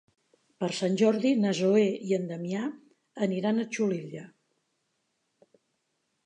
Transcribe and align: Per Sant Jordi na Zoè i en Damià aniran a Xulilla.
Per 0.61 0.67
Sant 0.77 0.95
Jordi 1.01 1.33
na 1.41 1.51
Zoè 1.59 1.83
i 2.11 2.15
en 2.17 2.25
Damià 2.31 2.63
aniran 3.27 3.61
a 3.61 3.67
Xulilla. 3.77 4.25